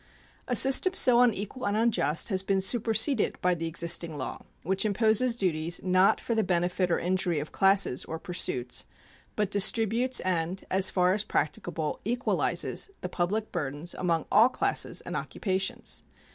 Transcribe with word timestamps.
A 0.47 0.55
system 0.55 0.95
so 0.95 1.21
unequal 1.21 1.67
and 1.67 1.77
unjust 1.77 2.29
has 2.29 2.41
been 2.41 2.59
superseded 2.59 3.39
by 3.39 3.53
the 3.53 3.67
existing 3.67 4.17
law, 4.17 4.43
which 4.63 4.83
imposes 4.83 5.35
duties 5.35 5.79
not 5.83 6.19
for 6.19 6.33
the 6.33 6.43
benefit 6.43 6.89
or 6.89 6.97
injury 6.97 7.37
of 7.39 7.51
classes 7.51 8.03
or 8.05 8.17
pursuits, 8.17 8.85
but 9.35 9.51
distributes 9.51 10.19
and, 10.21 10.65
as 10.71 10.89
far 10.89 11.13
as 11.13 11.23
practicable, 11.23 11.99
equalizes 12.03 12.89
the 13.01 13.09
public 13.09 13.51
burdens 13.51 13.93
among 13.93 14.25
all 14.31 14.49
classes 14.49 15.01
and 15.01 15.15
occupations. 15.15 16.01